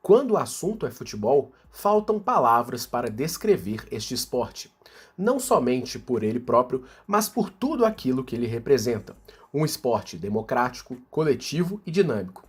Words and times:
Quando 0.00 0.32
o 0.32 0.36
assunto 0.36 0.86
é 0.86 0.90
futebol, 0.90 1.52
faltam 1.70 2.18
palavras 2.20 2.86
para 2.86 3.10
descrever 3.10 3.86
este 3.90 4.14
esporte. 4.14 4.72
Não 5.16 5.38
somente 5.40 5.98
por 5.98 6.22
ele 6.22 6.38
próprio, 6.38 6.84
mas 7.06 7.28
por 7.28 7.50
tudo 7.50 7.84
aquilo 7.84 8.24
que 8.24 8.36
ele 8.36 8.46
representa. 8.46 9.16
Um 9.52 9.64
esporte 9.64 10.16
democrático, 10.16 10.96
coletivo 11.10 11.80
e 11.84 11.90
dinâmico, 11.90 12.44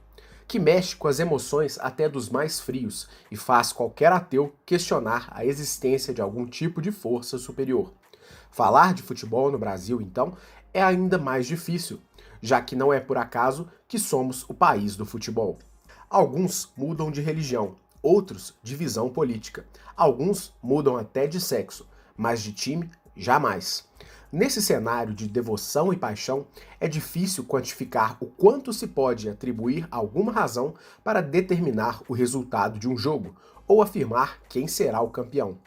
que 0.47 0.59
mexe 0.59 0.95
com 0.95 1.07
as 1.07 1.19
emoções 1.19 1.77
até 1.79 2.07
dos 2.07 2.29
mais 2.29 2.59
frios 2.59 3.09
e 3.31 3.35
faz 3.35 3.73
qualquer 3.73 4.11
ateu 4.11 4.53
questionar 4.65 5.27
a 5.31 5.43
existência 5.43 6.13
de 6.13 6.21
algum 6.21 6.45
tipo 6.45 6.81
de 6.81 6.91
força 6.91 7.37
superior. 7.37 7.93
Falar 8.51 8.93
de 8.93 9.01
futebol 9.01 9.51
no 9.51 9.57
Brasil, 9.57 10.01
então, 10.01 10.35
é 10.73 10.81
ainda 10.81 11.17
mais 11.17 11.47
difícil, 11.47 11.99
já 12.41 12.61
que 12.61 12.75
não 12.75 12.93
é 12.93 12.99
por 12.99 13.17
acaso 13.17 13.67
que 13.87 13.97
somos 13.97 14.47
o 14.47 14.53
país 14.53 14.95
do 14.95 15.05
futebol. 15.05 15.57
Alguns 16.09 16.73
mudam 16.75 17.11
de 17.11 17.21
religião, 17.21 17.75
outros 18.01 18.55
de 18.63 18.75
visão 18.75 19.11
política. 19.11 19.63
Alguns 19.95 20.51
mudam 20.59 20.97
até 20.97 21.27
de 21.27 21.39
sexo, 21.39 21.87
mas 22.17 22.41
de 22.41 22.51
time, 22.51 22.89
jamais. 23.15 23.87
Nesse 24.31 24.59
cenário 24.59 25.13
de 25.13 25.27
devoção 25.27 25.93
e 25.93 25.95
paixão, 25.95 26.47
é 26.79 26.87
difícil 26.87 27.43
quantificar 27.43 28.17
o 28.19 28.25
quanto 28.25 28.73
se 28.73 28.87
pode 28.87 29.29
atribuir 29.29 29.87
alguma 29.91 30.31
razão 30.31 30.73
para 31.03 31.21
determinar 31.21 32.01
o 32.07 32.13
resultado 32.13 32.79
de 32.79 32.89
um 32.89 32.97
jogo 32.97 33.35
ou 33.67 33.79
afirmar 33.79 34.39
quem 34.49 34.67
será 34.67 35.01
o 35.01 35.11
campeão. 35.11 35.59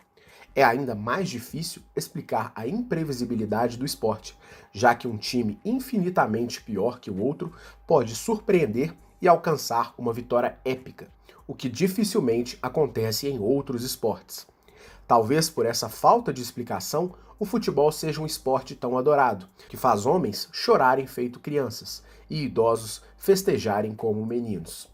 É 0.56 0.64
ainda 0.64 0.92
mais 0.92 1.30
difícil 1.30 1.82
explicar 1.94 2.50
a 2.56 2.66
imprevisibilidade 2.66 3.78
do 3.78 3.86
esporte, 3.86 4.36
já 4.72 4.92
que 4.92 5.06
um 5.06 5.16
time 5.16 5.60
infinitamente 5.64 6.60
pior 6.60 6.98
que 6.98 7.12
o 7.12 7.22
outro 7.22 7.52
pode 7.86 8.16
surpreender 8.16 8.92
e 9.22 9.28
alcançar 9.28 9.94
uma 9.96 10.12
vitória 10.12 10.58
épica, 10.64 11.08
o 11.46 11.54
que 11.54 11.68
dificilmente 11.68 12.58
acontece 12.60 13.28
em 13.28 13.38
outros 13.38 13.84
esportes. 13.84 14.46
Talvez 15.06 15.48
por 15.48 15.64
essa 15.64 15.88
falta 15.88 16.32
de 16.32 16.42
explicação, 16.42 17.14
o 17.38 17.44
futebol 17.44 17.92
seja 17.92 18.20
um 18.20 18.26
esporte 18.26 18.74
tão 18.74 18.98
adorado, 18.98 19.48
que 19.68 19.76
faz 19.76 20.06
homens 20.06 20.48
chorarem 20.52 21.06
feito 21.06 21.38
crianças 21.38 22.02
e 22.28 22.42
idosos 22.42 23.02
festejarem 23.16 23.94
como 23.94 24.26
meninos. 24.26 24.90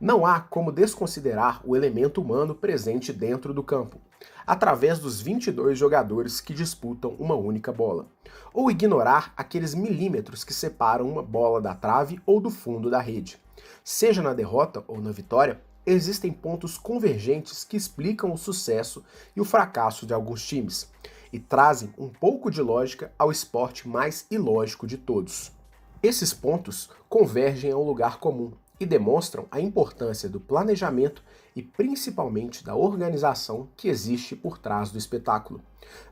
Não 0.00 0.26
há 0.26 0.40
como 0.40 0.72
desconsiderar 0.72 1.60
o 1.64 1.76
elemento 1.76 2.20
humano 2.20 2.54
presente 2.54 3.12
dentro 3.12 3.54
do 3.54 3.62
campo, 3.62 4.00
através 4.46 4.98
dos 4.98 5.20
22 5.20 5.78
jogadores 5.78 6.40
que 6.40 6.54
disputam 6.54 7.14
uma 7.18 7.34
única 7.34 7.72
bola, 7.72 8.06
ou 8.52 8.70
ignorar 8.70 9.32
aqueles 9.36 9.74
milímetros 9.74 10.44
que 10.44 10.54
separam 10.54 11.08
uma 11.08 11.22
bola 11.22 11.60
da 11.60 11.74
trave 11.74 12.20
ou 12.24 12.40
do 12.40 12.50
fundo 12.50 12.90
da 12.90 13.00
rede. 13.00 13.38
Seja 13.84 14.22
na 14.22 14.32
derrota 14.32 14.84
ou 14.88 15.00
na 15.00 15.12
vitória, 15.12 15.60
existem 15.84 16.32
pontos 16.32 16.76
convergentes 16.78 17.64
que 17.64 17.76
explicam 17.76 18.32
o 18.32 18.38
sucesso 18.38 19.04
e 19.34 19.40
o 19.40 19.44
fracasso 19.44 20.06
de 20.06 20.14
alguns 20.14 20.46
times 20.46 20.90
e 21.32 21.38
trazem 21.38 21.92
um 21.98 22.08
pouco 22.08 22.50
de 22.50 22.62
lógica 22.62 23.12
ao 23.18 23.30
esporte 23.30 23.88
mais 23.88 24.26
ilógico 24.30 24.86
de 24.86 24.96
todos. 24.96 25.52
Esses 26.02 26.32
pontos 26.32 26.88
convergem 27.08 27.72
a 27.72 27.76
um 27.76 27.82
lugar 27.82 28.18
comum, 28.18 28.52
e 28.80 28.86
demonstram 28.86 29.46
a 29.50 29.60
importância 29.60 30.28
do 30.28 30.38
planejamento 30.38 31.22
e 31.54 31.62
principalmente 31.62 32.64
da 32.64 32.76
organização 32.76 33.68
que 33.76 33.88
existe 33.88 34.36
por 34.36 34.58
trás 34.58 34.90
do 34.90 34.98
espetáculo, 34.98 35.60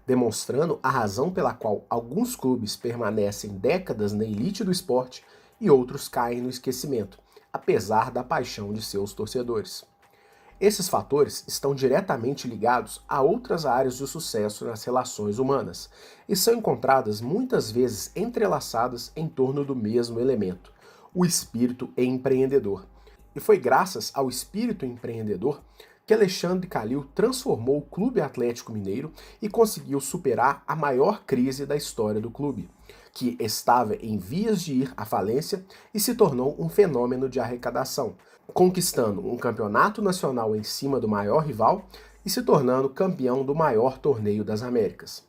demonstrando 0.06 0.80
a 0.82 0.90
razão 0.90 1.30
pela 1.30 1.54
qual 1.54 1.84
alguns 1.88 2.34
clubes 2.34 2.76
permanecem 2.76 3.50
décadas 3.50 4.12
na 4.12 4.24
elite 4.24 4.64
do 4.64 4.72
esporte 4.72 5.24
e 5.60 5.70
outros 5.70 6.08
caem 6.08 6.40
no 6.40 6.50
esquecimento, 6.50 7.18
apesar 7.52 8.10
da 8.10 8.24
paixão 8.24 8.72
de 8.72 8.82
seus 8.82 9.12
torcedores. 9.12 9.84
Esses 10.58 10.88
fatores 10.88 11.44
estão 11.46 11.74
diretamente 11.74 12.48
ligados 12.48 13.02
a 13.06 13.20
outras 13.20 13.66
áreas 13.66 13.98
de 13.98 14.06
sucesso 14.06 14.64
nas 14.64 14.82
relações 14.84 15.38
humanas 15.38 15.90
e 16.26 16.34
são 16.34 16.54
encontradas 16.54 17.20
muitas 17.20 17.70
vezes 17.70 18.10
entrelaçadas 18.16 19.12
em 19.14 19.28
torno 19.28 19.66
do 19.66 19.76
mesmo 19.76 20.18
elemento, 20.18 20.72
o 21.16 21.24
espírito 21.24 21.88
empreendedor. 21.96 22.84
E 23.34 23.40
foi 23.40 23.56
graças 23.56 24.12
ao 24.14 24.28
espírito 24.28 24.84
empreendedor 24.84 25.62
que 26.04 26.12
Alexandre 26.12 26.68
Calil 26.68 27.06
transformou 27.14 27.78
o 27.78 27.82
Clube 27.82 28.20
Atlético 28.20 28.70
Mineiro 28.70 29.10
e 29.40 29.48
conseguiu 29.48 29.98
superar 29.98 30.62
a 30.66 30.76
maior 30.76 31.24
crise 31.24 31.64
da 31.64 31.74
história 31.74 32.20
do 32.20 32.30
clube, 32.30 32.68
que 33.14 33.34
estava 33.40 33.96
em 33.96 34.18
vias 34.18 34.60
de 34.60 34.74
ir 34.74 34.92
à 34.94 35.06
falência 35.06 35.64
e 35.94 35.98
se 35.98 36.14
tornou 36.14 36.54
um 36.58 36.68
fenômeno 36.68 37.30
de 37.30 37.40
arrecadação, 37.40 38.16
conquistando 38.52 39.26
um 39.26 39.38
campeonato 39.38 40.02
nacional 40.02 40.54
em 40.54 40.62
cima 40.62 41.00
do 41.00 41.08
maior 41.08 41.46
rival 41.46 41.86
e 42.26 42.30
se 42.30 42.42
tornando 42.42 42.90
campeão 42.90 43.42
do 43.42 43.54
maior 43.54 43.96
torneio 43.96 44.44
das 44.44 44.62
Américas. 44.62 45.24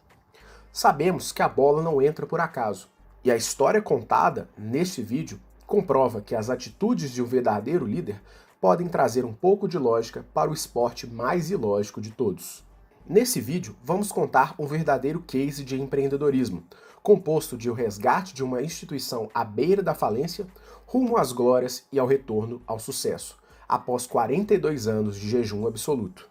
Sabemos 0.69 1.31
que 1.31 1.42
a 1.42 1.48
bola 1.48 1.81
não 1.81 2.02
entra 2.02 2.25
por 2.28 2.42
acaso, 2.42 2.90
e 3.24 3.31
a 3.31 3.38
história 3.38 3.81
contada 3.81 4.50
neste 4.58 5.02
vídeo 5.02 5.40
comprova 5.67 6.22
que 6.22 6.33
as 6.33 6.50
atitudes 6.50 7.11
de 7.11 7.22
um 7.22 7.25
verdadeiro 7.25 7.85
líder 7.85 8.22
podem 8.59 8.88
trazer 8.88 9.25
um 9.25 9.33
pouco 9.33 9.67
de 9.67 9.78
lógica 9.78 10.25
para 10.33 10.50
o 10.50 10.53
esporte 10.53 11.05
mais 11.05 11.51
ilógico 11.51 12.00
de 12.00 12.09
todos. 12.09 12.63
Nesse 13.05 13.41
vídeo, 13.41 13.75
vamos 13.83 14.11
contar 14.11 14.56
um 14.57 14.66
verdadeiro 14.66 15.22
case 15.22 15.66
de 15.66 15.79
empreendedorismo, 15.79 16.63
composto 17.03 17.57
de 17.57 17.69
o 17.69 17.73
resgate 17.73 18.33
de 18.33 18.44
uma 18.44 18.61
instituição 18.61 19.29
à 19.33 19.44
beira 19.44 19.83
da 19.83 19.94
falência, 19.94 20.47
rumo 20.85 21.17
às 21.17 21.33
glórias 21.33 21.85
e 21.91 22.00
ao 22.00 22.07
retorno 22.07 22.61
ao 22.66 22.79
sucesso, 22.79 23.38
após 23.67 24.07
42 24.07 24.88
anos 24.88 25.17
de 25.17 25.29
jejum 25.29 25.67
absoluto. 25.67 26.29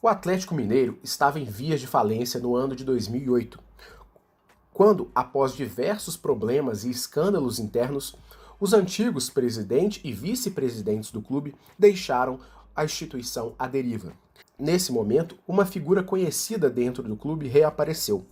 O 0.00 0.08
Atlético 0.08 0.54
Mineiro 0.54 0.98
estava 1.02 1.40
em 1.40 1.44
vias 1.44 1.80
de 1.80 1.86
falência 1.88 2.38
no 2.38 2.54
ano 2.54 2.76
de 2.76 2.84
2008, 2.84 3.58
quando, 4.72 5.10
após 5.14 5.54
diversos 5.54 6.16
problemas 6.16 6.84
e 6.84 6.90
escândalos 6.90 7.58
internos, 7.58 8.14
os 8.58 8.72
antigos 8.72 9.28
presidente 9.28 10.00
e 10.02 10.12
vice-presidentes 10.12 11.10
do 11.10 11.20
clube 11.20 11.54
deixaram 11.78 12.40
a 12.74 12.84
instituição 12.84 13.54
à 13.58 13.66
deriva. 13.66 14.12
Nesse 14.58 14.90
momento, 14.90 15.36
uma 15.46 15.66
figura 15.66 16.02
conhecida 16.02 16.70
dentro 16.70 17.02
do 17.02 17.16
clube 17.16 17.48
reapareceu. 17.48 18.24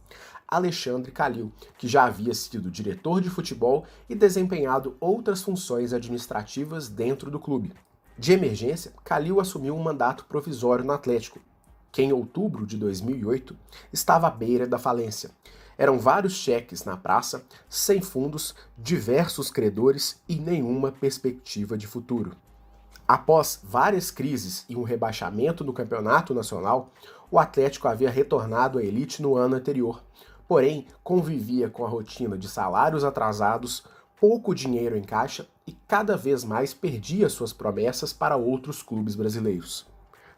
Alexandre 0.48 1.10
Calil, 1.10 1.52
que 1.76 1.88
já 1.88 2.04
havia 2.04 2.32
sido 2.32 2.70
diretor 2.70 3.20
de 3.20 3.28
futebol 3.28 3.84
e 4.08 4.14
desempenhado 4.14 4.96
outras 5.00 5.42
funções 5.42 5.92
administrativas 5.92 6.88
dentro 6.88 7.30
do 7.30 7.38
clube. 7.38 7.72
De 8.16 8.32
emergência, 8.32 8.92
Calil 9.02 9.40
assumiu 9.40 9.74
um 9.74 9.82
mandato 9.82 10.24
provisório 10.26 10.84
no 10.84 10.92
Atlético, 10.92 11.40
que 11.90 12.02
em 12.02 12.12
outubro 12.12 12.66
de 12.66 12.76
2008 12.76 13.56
estava 13.92 14.28
à 14.28 14.30
beira 14.30 14.66
da 14.66 14.78
falência, 14.78 15.30
eram 15.76 15.98
vários 15.98 16.34
cheques 16.34 16.84
na 16.84 16.96
praça, 16.96 17.44
sem 17.68 18.00
fundos, 18.00 18.54
diversos 18.76 19.50
credores 19.50 20.22
e 20.28 20.36
nenhuma 20.36 20.92
perspectiva 20.92 21.76
de 21.76 21.86
futuro. 21.86 22.36
Após 23.06 23.60
várias 23.62 24.10
crises 24.10 24.64
e 24.68 24.76
um 24.76 24.82
rebaixamento 24.82 25.62
no 25.62 25.72
campeonato 25.72 26.32
nacional, 26.32 26.90
o 27.30 27.38
Atlético 27.38 27.88
havia 27.88 28.10
retornado 28.10 28.78
à 28.78 28.82
elite 28.82 29.20
no 29.20 29.36
ano 29.36 29.56
anterior, 29.56 30.02
porém 30.48 30.86
convivia 31.02 31.68
com 31.68 31.84
a 31.84 31.88
rotina 31.88 32.38
de 32.38 32.48
salários 32.48 33.04
atrasados, 33.04 33.84
pouco 34.18 34.54
dinheiro 34.54 34.96
em 34.96 35.02
caixa 35.02 35.46
e 35.66 35.72
cada 35.86 36.16
vez 36.16 36.44
mais 36.44 36.72
perdia 36.72 37.28
suas 37.28 37.52
promessas 37.52 38.12
para 38.12 38.36
outros 38.36 38.82
clubes 38.82 39.14
brasileiros. 39.14 39.86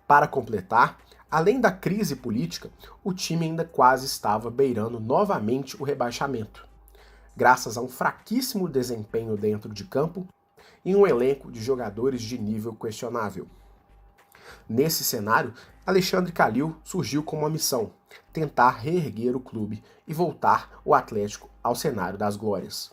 Para 0.07 0.27
completar, 0.27 0.99
Além 1.37 1.61
da 1.61 1.71
crise 1.71 2.17
política, 2.17 2.71
o 3.05 3.13
time 3.13 3.45
ainda 3.45 3.63
quase 3.63 4.07
estava 4.07 4.51
beirando 4.51 4.99
novamente 4.99 5.77
o 5.77 5.85
rebaixamento, 5.85 6.67
graças 7.37 7.77
a 7.77 7.83
um 7.83 7.89
fraquíssimo 7.89 8.67
desempenho 8.67 9.37
dentro 9.37 9.71
de 9.71 9.85
campo 9.85 10.27
e 10.83 10.97
um 10.97 11.07
elenco 11.07 11.53
de 11.53 11.63
jogadores 11.63 12.23
de 12.23 12.39
nível 12.39 12.75
questionável. 12.75 13.47
Nesse 14.67 15.05
cenário, 15.05 15.53
Alexandre 15.85 16.33
Calil 16.33 16.75
surgiu 16.83 17.23
com 17.23 17.41
uma 17.41 17.51
missão: 17.51 17.93
tentar 18.33 18.71
reerguer 18.71 19.37
o 19.37 19.41
clube 19.41 19.85
e 20.09 20.15
voltar 20.15 20.81
o 20.87 20.95
Atlético 20.95 21.51
ao 21.63 21.75
cenário 21.75 22.19
das 22.19 22.35
glórias. 22.35 22.93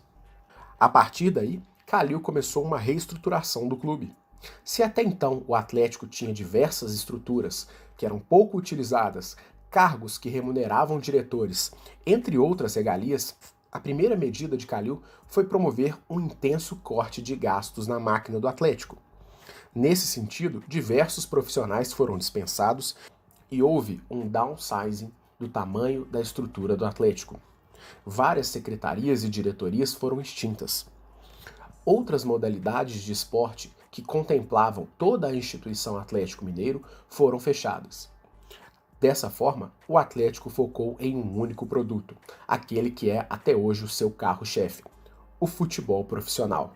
A 0.77 0.89
partir 0.89 1.31
daí, 1.31 1.63
Calil 1.85 2.19
começou 2.19 2.65
uma 2.65 2.77
reestruturação 2.77 3.69
do 3.69 3.77
clube. 3.77 4.13
Se 4.61 4.83
até 4.83 5.01
então 5.01 5.41
o 5.47 5.55
Atlético 5.55 6.05
tinha 6.05 6.33
diversas 6.33 6.93
estruturas 6.93 7.69
que 8.03 8.05
eram 8.05 8.19
pouco 8.19 8.57
utilizadas, 8.57 9.37
cargos 9.71 10.17
que 10.17 10.27
remuneravam 10.27 10.99
diretores, 10.99 11.71
entre 12.05 12.37
outras 12.37 12.75
regalias, 12.75 13.33
a 13.71 13.79
primeira 13.79 14.13
medida 14.13 14.57
de 14.57 14.67
Calil 14.67 15.01
foi 15.25 15.45
promover 15.45 15.97
um 16.09 16.19
intenso 16.19 16.75
corte 16.83 17.21
de 17.21 17.33
gastos 17.33 17.87
na 17.87 18.01
máquina 18.01 18.41
do 18.41 18.47
Atlético. 18.49 18.97
Nesse 19.73 20.05
sentido, 20.05 20.61
diversos 20.67 21.25
profissionais 21.25 21.93
foram 21.93 22.17
dispensados 22.17 22.93
e 23.49 23.63
houve 23.63 24.01
um 24.09 24.27
downsizing 24.27 25.09
do 25.39 25.47
tamanho 25.47 26.03
da 26.03 26.19
estrutura 26.19 26.75
do 26.75 26.85
Atlético. 26.85 27.39
Várias 28.05 28.47
secretarias 28.47 29.23
e 29.23 29.29
diretorias 29.29 29.93
foram 29.93 30.19
extintas. 30.19 30.85
Outras 31.85 32.25
modalidades 32.25 33.01
de 33.01 33.13
esporte 33.13 33.73
que 33.93 34.01
contemplavam 34.01 34.87
toda 34.97 35.27
a 35.27 35.35
instituição 35.35 35.99
Atlético 35.99 36.43
Mineiro 36.43 36.83
foram 37.07 37.39
fechadas. 37.39 38.09
Dessa 38.99 39.29
forma, 39.29 39.71
o 39.87 39.99
Atlético 39.99 40.49
focou 40.49 40.97
em 40.99 41.15
um 41.15 41.39
único 41.39 41.63
produto, 41.67 42.17
aquele 42.47 42.89
que 42.89 43.11
é 43.11 43.27
até 43.29 43.55
hoje 43.55 43.83
o 43.83 43.87
seu 43.87 44.09
carro-chefe: 44.09 44.81
o 45.39 45.45
futebol 45.45 46.03
profissional. 46.03 46.73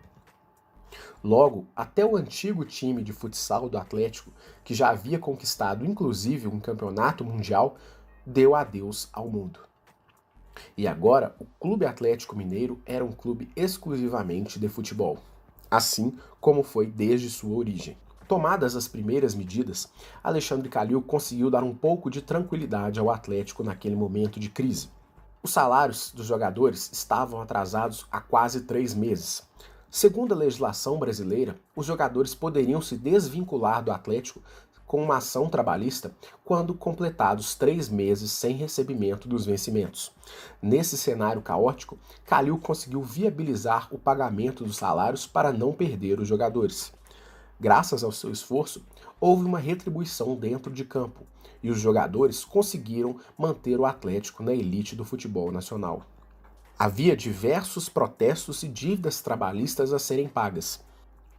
Logo, 1.23 1.65
até 1.75 2.05
o 2.05 2.15
antigo 2.15 2.63
time 2.63 3.01
de 3.01 3.11
futsal 3.11 3.67
do 3.67 3.79
Atlético, 3.79 4.31
que 4.63 4.75
já 4.75 4.89
havia 4.89 5.17
conquistado 5.17 5.83
inclusive 5.83 6.47
um 6.47 6.59
campeonato 6.59 7.25
mundial, 7.25 7.77
deu 8.23 8.53
adeus 8.53 9.09
ao 9.11 9.27
mundo. 9.27 9.59
E 10.77 10.87
agora, 10.87 11.35
o 11.39 11.45
Clube 11.59 11.87
Atlético 11.87 12.35
Mineiro 12.35 12.79
era 12.85 13.03
um 13.03 13.11
clube 13.11 13.49
exclusivamente 13.55 14.59
de 14.59 14.69
futebol, 14.69 15.17
assim 15.69 16.17
como 16.39 16.63
foi 16.63 16.87
desde 16.87 17.29
sua 17.29 17.55
origem. 17.55 17.97
Tomadas 18.27 18.75
as 18.75 18.87
primeiras 18.87 19.33
medidas, 19.33 19.89
Alexandre 20.21 20.67
Calil 20.67 21.01
conseguiu 21.01 21.49
dar 21.49 21.63
um 21.63 21.73
pouco 21.73 22.09
de 22.09 22.21
tranquilidade 22.21 22.99
ao 22.99 23.09
Atlético 23.09 23.63
naquele 23.63 23.95
momento 23.95 24.39
de 24.39 24.49
crise. 24.49 24.89
Os 25.41 25.51
salários 25.51 26.11
dos 26.11 26.25
jogadores 26.25 26.89
estavam 26.91 27.41
atrasados 27.41 28.05
há 28.11 28.19
quase 28.19 28.61
três 28.61 28.93
meses. 28.93 29.47
Segundo 29.89 30.33
a 30.33 30.37
legislação 30.37 30.99
brasileira, 30.99 31.57
os 31.73 31.85
jogadores 31.85 32.35
poderiam 32.35 32.81
se 32.81 32.97
desvincular 32.97 33.81
do 33.81 33.91
Atlético 33.91 34.41
com 34.87 35.03
uma 35.03 35.17
ação 35.17 35.49
trabalhista 35.49 36.11
quando 36.43 36.73
completados 36.73 37.53
três 37.53 37.89
meses 37.89 38.31
sem 38.31 38.55
recebimento 38.55 39.27
dos 39.27 39.45
vencimentos. 39.45 40.11
Nesse 40.59 40.97
cenário 40.97 41.41
caótico, 41.41 41.99
Calil 42.25 42.57
conseguiu 42.57 43.03
viabilizar 43.03 43.89
o 43.93 43.99
pagamento 43.99 44.63
dos 44.63 44.77
salários 44.77 45.27
para 45.27 45.51
não 45.51 45.73
perder 45.73 46.19
os 46.19 46.27
jogadores. 46.27 46.93
Graças 47.59 48.03
ao 48.03 48.11
seu 48.11 48.31
esforço, 48.31 48.83
houve 49.19 49.43
uma 49.43 49.59
retribuição 49.59 50.35
dentro 50.35 50.71
de 50.71 50.85
campo 50.85 51.27
e 51.61 51.69
os 51.69 51.79
jogadores 51.79 52.45
conseguiram 52.45 53.19
manter 53.37 53.79
o 53.79 53.85
Atlético 53.85 54.41
na 54.41 54.53
elite 54.53 54.95
do 54.95 55.03
futebol 55.03 55.51
nacional. 55.51 56.03
Havia 56.79 57.17
diversos 57.17 57.89
protestos 57.89 58.61
e 58.61 58.67
dívidas 58.67 59.19
trabalhistas 59.19 59.91
a 59.91 59.97
serem 59.97 60.27
pagas. 60.27 60.79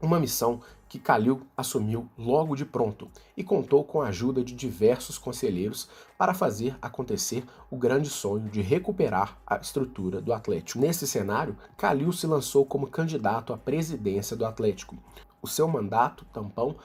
Uma 0.01 0.21
missão 0.21 0.61
que 0.89 0.97
Calil 0.97 1.43
assumiu 1.57 2.09
logo 2.17 2.55
de 2.55 2.65
pronto 2.65 3.11
e 3.37 3.43
contou 3.43 3.83
com 3.83 4.01
a 4.01 4.07
ajuda 4.07 4.45
de 4.45 4.55
diversos 4.55 5.19
conselheiros 5.19 5.89
para 6.17 6.33
fazer 6.33 6.79
acontecer 6.81 7.45
o 7.69 7.77
grande 7.77 8.09
sonho 8.09 8.49
de 8.49 8.63
recuperar 8.63 9.37
a 9.45 9.57
estrutura 9.57 10.21
do 10.21 10.33
Atlético. 10.33 10.79
Nesse 10.79 11.05
cenário, 11.05 11.57
Calil 11.77 12.13
se 12.13 12.29
lançou 12.29 12.65
como 12.65 12.87
candidato 12.87 13.53
à 13.53 13.59
presidência 13.59 14.37
do 14.37 14.47
Atlético. 14.47 14.97
O 15.43 15.49
seu 15.49 15.67
mandato, 15.67 16.25
tampão, 16.33 16.77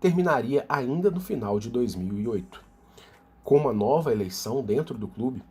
terminaria 0.00 0.64
ainda 0.66 1.10
no 1.10 1.20
final 1.20 1.60
de 1.60 1.68
2008. 1.68 2.64
Com 3.44 3.58
uma 3.58 3.74
nova 3.74 4.10
eleição 4.10 4.62
dentro 4.62 4.96
do 4.96 5.06
clube, 5.06 5.42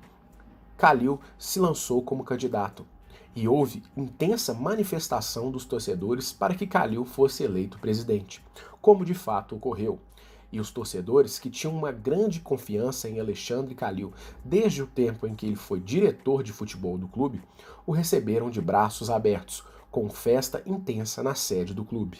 Calil 0.75 1.19
se 1.37 1.59
lançou 1.59 2.01
como 2.01 2.23
candidato, 2.23 2.87
e 3.35 3.47
houve 3.47 3.83
intensa 3.95 4.53
manifestação 4.53 5.49
dos 5.49 5.65
torcedores 5.65 6.31
para 6.31 6.55
que 6.55 6.67
Calil 6.67 7.05
fosse 7.05 7.43
eleito 7.43 7.79
presidente, 7.79 8.43
como 8.81 9.05
de 9.05 9.13
fato 9.13 9.55
ocorreu. 9.55 9.99
E 10.51 10.59
os 10.59 10.69
torcedores 10.69 11.39
que 11.39 11.49
tinham 11.49 11.75
uma 11.75 11.91
grande 11.91 12.39
confiança 12.39 13.09
em 13.09 13.19
Alexandre 13.19 13.73
Calil 13.73 14.13
desde 14.45 14.83
o 14.83 14.87
tempo 14.87 15.25
em 15.25 15.33
que 15.33 15.47
ele 15.47 15.55
foi 15.55 15.79
diretor 15.79 16.43
de 16.43 16.53
futebol 16.53 16.97
do 16.97 17.07
clube, 17.07 17.41
o 17.87 17.91
receberam 17.91 18.49
de 18.49 18.61
braços 18.61 19.09
abertos, 19.09 19.63
com 19.89 20.09
festa 20.09 20.61
intensa 20.65 21.23
na 21.23 21.35
sede 21.35 21.73
do 21.73 21.83
clube. 21.83 22.19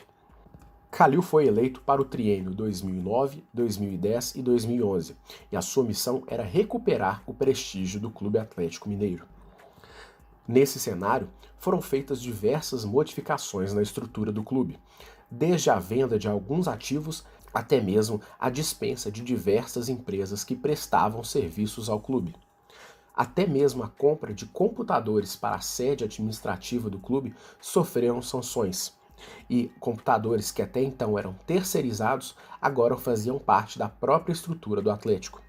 Calil 0.94 1.24
foi 1.24 1.48
eleito 1.48 1.82
para 1.82 2.00
o 2.00 2.06
triênio 2.06 2.52
2009, 2.52 3.44
2010 3.52 4.36
e 4.36 4.42
2011, 4.44 5.16
e 5.52 5.58
a 5.58 5.62
sua 5.62 5.84
missão 5.84 6.24
era 6.28 6.44
recuperar 6.44 7.24
o 7.26 7.34
prestígio 7.34 8.00
do 8.00 8.12
Clube 8.12 8.38
Atlético 8.38 8.88
Mineiro. 8.88 9.26
Nesse 10.48 10.80
cenário, 10.80 11.30
foram 11.58 11.82
feitas 11.82 12.22
diversas 12.22 12.84
modificações 12.84 13.74
na 13.74 13.82
estrutura 13.82 14.32
do 14.32 14.44
clube, 14.44 14.78
desde 15.32 15.70
a 15.70 15.80
venda 15.80 16.20
de 16.20 16.28
alguns 16.28 16.68
ativos 16.68 17.24
até 17.54 17.80
mesmo 17.80 18.20
a 18.40 18.50
dispensa 18.50 19.12
de 19.12 19.22
diversas 19.22 19.88
empresas 19.88 20.44
que 20.44 20.56
prestavam 20.56 21.24
serviços 21.24 21.88
ao 21.88 22.00
clube. 22.00 22.36
Até 23.16 23.46
mesmo 23.46 23.84
a 23.84 23.88
compra 23.88 24.34
de 24.34 24.48
computadores 24.48 25.36
para 25.36 25.58
a 25.58 25.62
sede 25.62 26.04
administrativa 26.04 26.90
do 26.90 27.00
clube 27.00 27.36
sofreram 27.62 28.22
sanções. 28.22 28.98
E 29.48 29.72
computadores 29.80 30.52
que 30.52 30.64
até 30.64 30.82
então 30.82 31.18
eram 31.18 31.34
terceirizados 31.46 32.36
agora 32.60 32.98
faziam 32.98 33.38
parte 33.38 33.78
da 33.78 33.88
própria 33.88 34.34
estrutura 34.34 34.82
do 34.82 34.90
Atlético. 34.90 35.42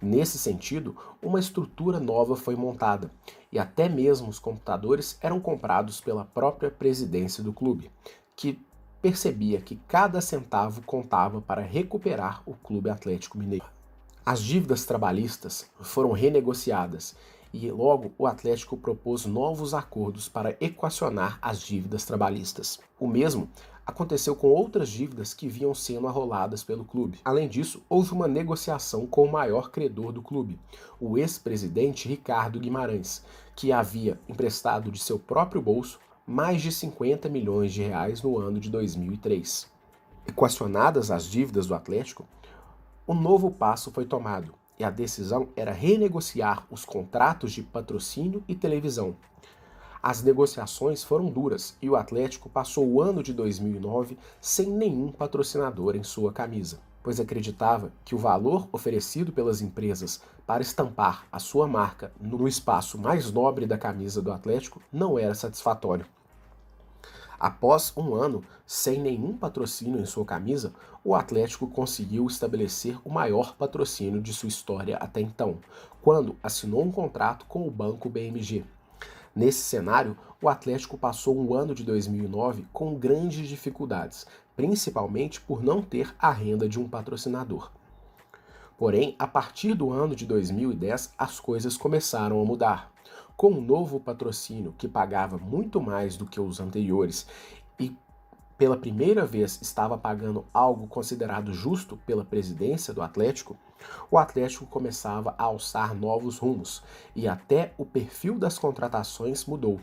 Nesse 0.00 0.38
sentido, 0.38 0.96
uma 1.20 1.40
estrutura 1.40 1.98
nova 1.98 2.36
foi 2.36 2.54
montada 2.54 3.10
e 3.56 3.58
até 3.58 3.88
mesmo 3.88 4.28
os 4.28 4.38
computadores 4.38 5.16
eram 5.18 5.40
comprados 5.40 5.98
pela 5.98 6.26
própria 6.26 6.70
presidência 6.70 7.42
do 7.42 7.54
clube, 7.54 7.90
que 8.36 8.60
percebia 9.00 9.62
que 9.62 9.76
cada 9.88 10.20
centavo 10.20 10.82
contava 10.82 11.40
para 11.40 11.62
recuperar 11.62 12.42
o 12.44 12.52
Clube 12.52 12.90
Atlético 12.90 13.38
Mineiro. 13.38 13.64
As 14.26 14.42
dívidas 14.42 14.84
trabalhistas 14.84 15.70
foram 15.80 16.12
renegociadas 16.12 17.16
e 17.50 17.70
logo 17.70 18.12
o 18.18 18.26
Atlético 18.26 18.76
propôs 18.76 19.24
novos 19.24 19.72
acordos 19.72 20.28
para 20.28 20.54
equacionar 20.60 21.38
as 21.40 21.58
dívidas 21.58 22.04
trabalhistas. 22.04 22.78
O 23.00 23.08
mesmo 23.08 23.48
aconteceu 23.86 24.34
com 24.34 24.48
outras 24.48 24.88
dívidas 24.88 25.32
que 25.32 25.48
vinham 25.48 25.72
sendo 25.72 26.08
arroladas 26.08 26.64
pelo 26.64 26.84
clube. 26.84 27.20
Além 27.24 27.48
disso, 27.48 27.80
houve 27.88 28.12
uma 28.12 28.26
negociação 28.26 29.06
com 29.06 29.24
o 29.24 29.32
maior 29.32 29.70
credor 29.70 30.12
do 30.12 30.20
clube, 30.20 30.58
o 31.00 31.16
ex-presidente 31.16 32.08
Ricardo 32.08 32.58
Guimarães, 32.58 33.22
que 33.56 33.72
havia 33.72 34.20
emprestado 34.28 34.92
de 34.92 35.00
seu 35.00 35.18
próprio 35.18 35.60
bolso 35.60 35.98
mais 36.24 36.62
de 36.62 36.70
50 36.70 37.28
milhões 37.28 37.72
de 37.72 37.82
reais 37.82 38.22
no 38.22 38.38
ano 38.38 38.60
de 38.60 38.70
2003. 38.70 39.68
Equacionadas 40.28 41.10
as 41.10 41.24
dívidas 41.24 41.66
do 41.66 41.74
Atlético, 41.74 42.24
um 43.08 43.14
novo 43.14 43.50
passo 43.50 43.90
foi 43.90 44.04
tomado, 44.04 44.54
e 44.78 44.84
a 44.84 44.90
decisão 44.90 45.48
era 45.56 45.72
renegociar 45.72 46.66
os 46.70 46.84
contratos 46.84 47.50
de 47.50 47.62
patrocínio 47.62 48.44
e 48.46 48.54
televisão, 48.54 49.16
as 50.06 50.22
negociações 50.22 51.02
foram 51.02 51.26
duras 51.26 51.76
e 51.82 51.90
o 51.90 51.96
Atlético 51.96 52.48
passou 52.48 52.86
o 52.86 53.02
ano 53.02 53.24
de 53.24 53.34
2009 53.34 54.16
sem 54.40 54.70
nenhum 54.70 55.10
patrocinador 55.10 55.96
em 55.96 56.04
sua 56.04 56.32
camisa, 56.32 56.78
pois 57.06 57.20
acreditava 57.20 57.92
que 58.04 58.16
o 58.16 58.18
valor 58.18 58.68
oferecido 58.72 59.30
pelas 59.30 59.62
empresas 59.62 60.20
para 60.44 60.60
estampar 60.60 61.24
a 61.30 61.38
sua 61.38 61.68
marca 61.68 62.10
no 62.20 62.48
espaço 62.48 62.98
mais 62.98 63.30
nobre 63.30 63.64
da 63.64 63.78
camisa 63.78 64.20
do 64.20 64.32
Atlético 64.32 64.82
não 64.92 65.16
era 65.16 65.32
satisfatório. 65.32 66.04
Após 67.38 67.92
um 67.96 68.12
ano 68.12 68.42
sem 68.66 69.00
nenhum 69.00 69.38
patrocínio 69.38 70.00
em 70.00 70.04
sua 70.04 70.24
camisa, 70.24 70.72
o 71.04 71.14
Atlético 71.14 71.68
conseguiu 71.68 72.26
estabelecer 72.26 72.98
o 73.04 73.08
maior 73.08 73.54
patrocínio 73.54 74.20
de 74.20 74.34
sua 74.34 74.48
história 74.48 74.96
até 74.96 75.20
então, 75.20 75.58
quando 76.02 76.34
assinou 76.42 76.82
um 76.82 76.90
contrato 76.90 77.46
com 77.46 77.68
o 77.68 77.70
banco 77.70 78.10
BMG. 78.10 78.64
Nesse 79.36 79.60
cenário, 79.60 80.16
o 80.40 80.48
Atlético 80.48 80.96
passou 80.96 81.38
um 81.38 81.52
ano 81.52 81.74
de 81.74 81.84
2009 81.84 82.64
com 82.72 82.94
grandes 82.94 83.46
dificuldades, 83.46 84.26
principalmente 84.56 85.42
por 85.42 85.62
não 85.62 85.82
ter 85.82 86.14
a 86.18 86.30
renda 86.30 86.66
de 86.66 86.80
um 86.80 86.88
patrocinador. 86.88 87.70
Porém, 88.78 89.14
a 89.18 89.26
partir 89.26 89.74
do 89.74 89.90
ano 89.90 90.16
de 90.16 90.24
2010, 90.24 91.12
as 91.18 91.38
coisas 91.38 91.76
começaram 91.76 92.40
a 92.40 92.44
mudar. 92.46 92.90
Com 93.36 93.50
um 93.50 93.60
novo 93.60 94.00
patrocínio 94.00 94.74
que 94.78 94.88
pagava 94.88 95.36
muito 95.36 95.82
mais 95.82 96.16
do 96.16 96.24
que 96.24 96.40
os 96.40 96.58
anteriores 96.58 97.26
e 97.78 97.94
pela 98.58 98.76
primeira 98.76 99.26
vez 99.26 99.58
estava 99.60 99.98
pagando 99.98 100.44
algo 100.52 100.86
considerado 100.86 101.52
justo 101.52 101.96
pela 102.06 102.24
presidência 102.24 102.94
do 102.94 103.02
Atlético, 103.02 103.56
o 104.10 104.18
Atlético 104.18 104.66
começava 104.66 105.34
a 105.36 105.44
alçar 105.44 105.94
novos 105.94 106.38
rumos 106.38 106.82
e 107.14 107.28
até 107.28 107.74
o 107.76 107.84
perfil 107.84 108.38
das 108.38 108.58
contratações 108.58 109.44
mudou. 109.44 109.78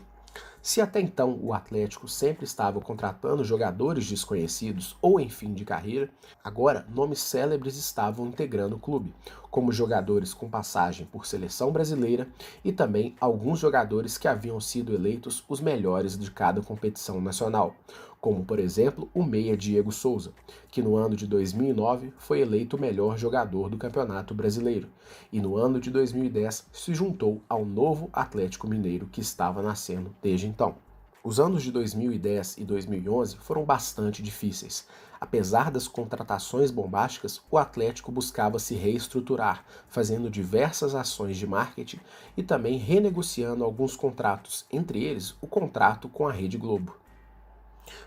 Se 0.60 0.80
até 0.80 0.98
então 0.98 1.38
o 1.42 1.52
Atlético 1.52 2.08
sempre 2.08 2.44
estava 2.44 2.80
contratando 2.80 3.44
jogadores 3.44 4.08
desconhecidos 4.08 4.96
ou 5.00 5.20
em 5.20 5.28
fim 5.28 5.52
de 5.52 5.62
carreira, 5.62 6.08
agora 6.42 6.86
nomes 6.88 7.20
célebres 7.20 7.76
estavam 7.76 8.26
integrando 8.28 8.76
o 8.76 8.78
clube, 8.78 9.14
como 9.50 9.70
jogadores 9.70 10.32
com 10.32 10.48
passagem 10.48 11.06
por 11.06 11.26
seleção 11.26 11.70
brasileira 11.70 12.26
e 12.64 12.72
também 12.72 13.14
alguns 13.20 13.58
jogadores 13.58 14.16
que 14.16 14.26
haviam 14.26 14.58
sido 14.58 14.94
eleitos 14.94 15.44
os 15.50 15.60
melhores 15.60 16.18
de 16.18 16.30
cada 16.30 16.62
competição 16.62 17.20
nacional, 17.20 17.76
como 18.24 18.42
por 18.42 18.58
exemplo 18.58 19.10
o 19.12 19.22
meia 19.22 19.54
Diego 19.54 19.92
Souza, 19.92 20.32
que 20.70 20.80
no 20.80 20.96
ano 20.96 21.14
de 21.14 21.26
2009 21.26 22.10
foi 22.16 22.40
eleito 22.40 22.74
o 22.74 22.80
melhor 22.80 23.18
jogador 23.18 23.68
do 23.68 23.76
Campeonato 23.76 24.34
Brasileiro 24.34 24.88
e 25.30 25.42
no 25.42 25.58
ano 25.58 25.78
de 25.78 25.90
2010 25.90 26.68
se 26.72 26.94
juntou 26.94 27.42
ao 27.46 27.66
novo 27.66 28.08
Atlético 28.14 28.66
Mineiro 28.66 29.10
que 29.12 29.20
estava 29.20 29.60
nascendo 29.60 30.16
desde 30.22 30.46
então. 30.46 30.76
Os 31.22 31.38
anos 31.38 31.62
de 31.62 31.70
2010 31.70 32.56
e 32.56 32.64
2011 32.64 33.36
foram 33.36 33.62
bastante 33.62 34.22
difíceis. 34.22 34.88
Apesar 35.20 35.70
das 35.70 35.86
contratações 35.86 36.70
bombásticas, 36.70 37.42
o 37.50 37.58
Atlético 37.58 38.10
buscava 38.10 38.58
se 38.58 38.74
reestruturar, 38.74 39.66
fazendo 39.86 40.30
diversas 40.30 40.94
ações 40.94 41.36
de 41.36 41.46
marketing 41.46 42.00
e 42.38 42.42
também 42.42 42.78
renegociando 42.78 43.64
alguns 43.64 43.94
contratos, 43.94 44.64
entre 44.72 45.04
eles 45.04 45.34
o 45.42 45.46
contrato 45.46 46.08
com 46.08 46.26
a 46.26 46.32
Rede 46.32 46.56
Globo. 46.56 47.03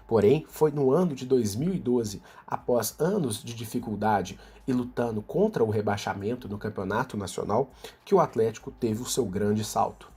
Porém, 0.05 0.45
foi 0.49 0.71
no 0.71 0.91
ano 0.91 1.13
de 1.13 1.25
2012, 1.25 2.21
após 2.45 2.95
anos 2.99 3.43
de 3.43 3.53
dificuldade 3.53 4.39
e 4.67 4.73
lutando 4.73 5.21
contra 5.21 5.63
o 5.63 5.69
rebaixamento 5.69 6.47
no 6.47 6.57
Campeonato 6.57 7.17
Nacional, 7.17 7.69
que 8.03 8.15
o 8.15 8.19
Atlético 8.19 8.71
teve 8.71 9.01
o 9.01 9.05
seu 9.05 9.25
grande 9.25 9.63
salto. 9.63 10.11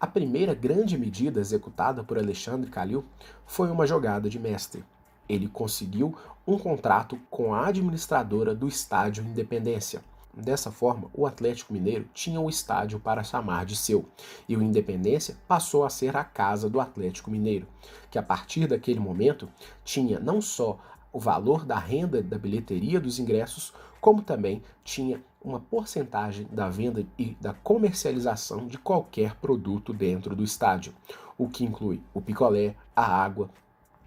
A 0.00 0.06
primeira 0.06 0.54
grande 0.54 0.98
medida 0.98 1.38
executada 1.38 2.02
por 2.02 2.18
Alexandre 2.18 2.70
Calil 2.70 3.04
foi 3.46 3.70
uma 3.70 3.86
jogada 3.86 4.28
de 4.28 4.38
mestre. 4.38 4.84
Ele 5.28 5.46
conseguiu 5.46 6.16
um 6.46 6.58
contrato 6.58 7.18
com 7.30 7.54
a 7.54 7.68
administradora 7.68 8.54
do 8.54 8.66
Estádio 8.66 9.24
Independência. 9.24 10.02
Dessa 10.34 10.72
forma, 10.72 11.10
o 11.12 11.26
Atlético 11.26 11.74
Mineiro 11.74 12.08
tinha 12.14 12.40
o 12.40 12.48
estádio 12.48 12.98
para 12.98 13.22
chamar 13.22 13.66
de 13.66 13.76
seu, 13.76 14.08
e 14.48 14.56
o 14.56 14.62
Independência 14.62 15.36
passou 15.46 15.84
a 15.84 15.90
ser 15.90 16.16
a 16.16 16.24
casa 16.24 16.70
do 16.70 16.80
Atlético 16.80 17.30
Mineiro, 17.30 17.66
que 18.10 18.18
a 18.18 18.22
partir 18.22 18.66
daquele 18.66 18.98
momento 18.98 19.46
tinha 19.84 20.18
não 20.18 20.40
só 20.40 20.78
o 21.12 21.20
valor 21.20 21.66
da 21.66 21.78
renda 21.78 22.22
da 22.22 22.38
bilheteria 22.38 22.98
dos 22.98 23.18
ingressos, 23.18 23.74
como 24.00 24.22
também 24.22 24.62
tinha 24.82 25.22
uma 25.40 25.60
porcentagem 25.60 26.48
da 26.50 26.70
venda 26.70 27.06
e 27.18 27.36
da 27.38 27.52
comercialização 27.52 28.66
de 28.66 28.78
qualquer 28.78 29.34
produto 29.36 29.92
dentro 29.92 30.34
do 30.34 30.42
estádio, 30.42 30.94
o 31.36 31.46
que 31.46 31.64
inclui 31.64 32.00
o 32.14 32.22
picolé, 32.22 32.74
a 32.96 33.04
água, 33.04 33.50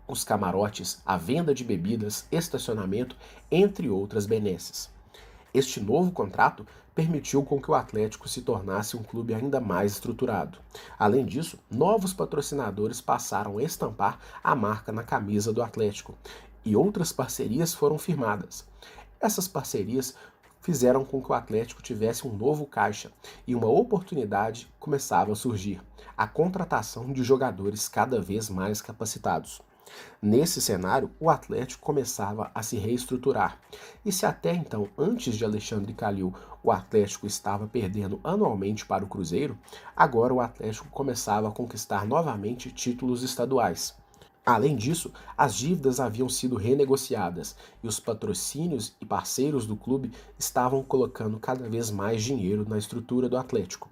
os 0.07 0.23
camarotes, 0.23 1.01
a 1.05 1.17
venda 1.17 1.53
de 1.53 1.63
bebidas, 1.63 2.27
estacionamento, 2.31 3.15
entre 3.51 3.89
outras 3.89 4.25
benesses. 4.25 4.94
Este 5.55 5.79
novo 5.79 6.11
contrato 6.11 6.67
permitiu 6.93 7.41
com 7.41 7.61
que 7.61 7.71
o 7.71 7.75
Atlético 7.75 8.27
se 8.27 8.41
tornasse 8.41 8.97
um 8.97 9.03
clube 9.03 9.33
ainda 9.33 9.61
mais 9.61 9.93
estruturado. 9.93 10.59
Além 10.99 11.25
disso, 11.25 11.57
novos 11.71 12.11
patrocinadores 12.11 12.99
passaram 12.99 13.57
a 13.57 13.63
estampar 13.63 14.19
a 14.43 14.53
marca 14.53 14.91
na 14.91 15.01
camisa 15.01 15.53
do 15.53 15.63
Atlético 15.63 16.13
e 16.65 16.75
outras 16.75 17.13
parcerias 17.13 17.73
foram 17.73 17.97
firmadas. 17.97 18.65
Essas 19.17 19.47
parcerias 19.47 20.13
fizeram 20.59 21.05
com 21.05 21.21
que 21.21 21.31
o 21.31 21.33
Atlético 21.33 21.81
tivesse 21.81 22.27
um 22.27 22.35
novo 22.35 22.65
caixa 22.65 23.09
e 23.47 23.55
uma 23.55 23.69
oportunidade 23.69 24.67
começava 24.77 25.31
a 25.31 25.35
surgir: 25.35 25.81
a 26.17 26.27
contratação 26.27 27.13
de 27.13 27.23
jogadores 27.23 27.87
cada 27.87 28.19
vez 28.19 28.49
mais 28.49 28.81
capacitados. 28.81 29.61
Nesse 30.21 30.61
cenário, 30.61 31.11
o 31.19 31.29
Atlético 31.29 31.83
começava 31.83 32.51
a 32.53 32.63
se 32.63 32.77
reestruturar. 32.77 33.59
E 34.03 34.11
se 34.11 34.25
até 34.25 34.53
então, 34.53 34.89
antes 34.97 35.35
de 35.35 35.45
Alexandre 35.45 35.93
Calil, 35.93 36.33
o 36.63 36.71
Atlético 36.71 37.27
estava 37.27 37.67
perdendo 37.67 38.19
anualmente 38.23 38.85
para 38.85 39.03
o 39.03 39.07
Cruzeiro, 39.07 39.57
agora 39.95 40.33
o 40.33 40.41
Atlético 40.41 40.87
começava 40.89 41.47
a 41.47 41.51
conquistar 41.51 42.05
novamente 42.05 42.71
títulos 42.71 43.21
estaduais. 43.21 43.95
Além 44.45 44.75
disso, 44.75 45.11
as 45.35 45.55
dívidas 45.55 45.99
haviam 45.99 46.29
sido 46.29 46.55
renegociadas 46.55 47.55
e 47.81 47.87
os 47.87 47.99
patrocínios 47.99 48.95
e 49.01 49.05
parceiros 49.05 49.65
do 49.65 49.75
clube 49.75 50.11
estavam 50.37 50.83
colocando 50.83 51.39
cada 51.39 51.67
vez 51.67 51.89
mais 51.89 52.23
dinheiro 52.23 52.63
na 52.67 52.77
estrutura 52.77 53.27
do 53.27 53.37
Atlético. 53.37 53.89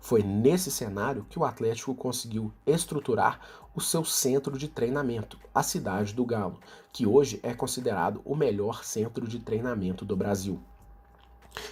Foi 0.00 0.22
nesse 0.22 0.70
cenário 0.70 1.26
que 1.28 1.38
o 1.38 1.44
Atlético 1.44 1.94
conseguiu 1.94 2.52
estruturar 2.66 3.40
o 3.74 3.80
seu 3.80 4.04
centro 4.04 4.58
de 4.58 4.68
treinamento, 4.68 5.38
a 5.54 5.62
Cidade 5.62 6.12
do 6.12 6.24
Galo, 6.24 6.60
que 6.92 7.06
hoje 7.06 7.40
é 7.42 7.54
considerado 7.54 8.20
o 8.24 8.36
melhor 8.36 8.84
centro 8.84 9.26
de 9.26 9.38
treinamento 9.38 10.04
do 10.04 10.16
Brasil. 10.16 10.60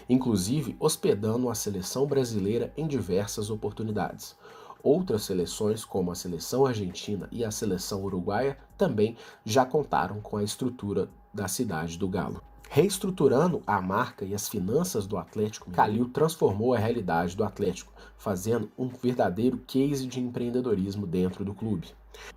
Inclusive 0.08 0.76
hospedando 0.78 1.48
a 1.48 1.54
seleção 1.54 2.06
brasileira 2.06 2.72
em 2.76 2.86
diversas 2.86 3.50
oportunidades. 3.50 4.36
Outras 4.82 5.22
seleções, 5.24 5.84
como 5.84 6.10
a 6.10 6.14
seleção 6.14 6.64
argentina 6.64 7.28
e 7.30 7.44
a 7.44 7.50
seleção 7.50 8.02
uruguaia, 8.02 8.56
também 8.78 9.16
já 9.44 9.64
contaram 9.64 10.20
com 10.20 10.36
a 10.36 10.42
estrutura 10.42 11.08
da 11.34 11.48
cidade 11.48 11.98
do 11.98 12.08
Galo. 12.08 12.42
Reestruturando 12.68 13.62
a 13.66 13.80
marca 13.80 14.24
e 14.24 14.32
as 14.32 14.48
finanças 14.48 15.06
do 15.06 15.18
Atlético, 15.18 15.70
Calil 15.70 16.08
transformou 16.08 16.72
a 16.72 16.78
realidade 16.78 17.36
do 17.36 17.44
Atlético, 17.44 17.92
fazendo 18.16 18.70
um 18.78 18.88
verdadeiro 18.88 19.58
case 19.58 20.06
de 20.06 20.20
empreendedorismo 20.20 21.06
dentro 21.06 21.44
do 21.44 21.52
clube. 21.52 21.88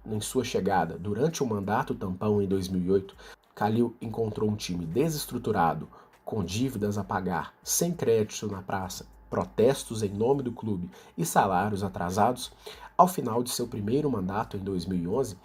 Em 0.05 0.19
sua 0.19 0.43
chegada, 0.43 0.97
durante 0.97 1.43
o 1.43 1.45
mandato 1.45 1.93
tampão 1.93 2.41
em 2.41 2.47
2008, 2.47 3.15
Calil 3.53 3.95
encontrou 4.01 4.49
um 4.49 4.55
time 4.55 4.85
desestruturado, 4.85 5.87
com 6.25 6.43
dívidas 6.43 6.97
a 6.97 7.03
pagar, 7.03 7.53
sem 7.63 7.93
crédito 7.93 8.47
na 8.47 8.61
praça 8.61 9.12
protestos 9.33 10.03
em 10.03 10.09
nome 10.09 10.43
do 10.43 10.51
clube 10.51 10.91
e 11.17 11.25
salários 11.25 11.83
atrasados, 11.83 12.51
ao 12.95 13.07
final 13.07 13.41
de 13.41 13.49
seu 13.49 13.67
primeiro 13.67 14.07
mandato 14.07 14.55
em 14.55 14.59
2011, 14.59 15.35